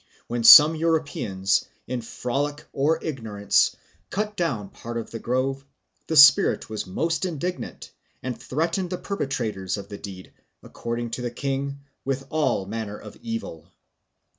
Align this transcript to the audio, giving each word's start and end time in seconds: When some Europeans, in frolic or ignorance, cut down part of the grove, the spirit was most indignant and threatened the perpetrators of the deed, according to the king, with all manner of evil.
When 0.25 0.43
some 0.43 0.75
Europeans, 0.75 1.65
in 1.85 2.01
frolic 2.01 2.65
or 2.73 2.97
ignorance, 3.03 3.75
cut 4.09 4.35
down 4.35 4.69
part 4.69 4.97
of 4.97 5.11
the 5.11 5.19
grove, 5.19 5.63
the 6.07 6.15
spirit 6.17 6.71
was 6.71 6.87
most 6.87 7.23
indignant 7.23 7.91
and 8.23 8.35
threatened 8.35 8.89
the 8.89 8.97
perpetrators 8.97 9.77
of 9.77 9.89
the 9.89 9.99
deed, 9.99 10.33
according 10.63 11.11
to 11.11 11.21
the 11.21 11.29
king, 11.29 11.81
with 12.03 12.25
all 12.31 12.65
manner 12.65 12.97
of 12.97 13.15
evil. 13.17 13.67